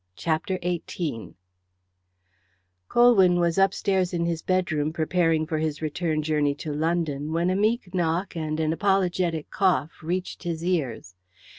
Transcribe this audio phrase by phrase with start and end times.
[0.15, 1.35] CHAPTER XVIII
[2.89, 7.55] Colwyn was upstairs in his bedroom preparing for his return journey to London when a
[7.55, 11.13] meek knock and an apologetic cough reached his ears.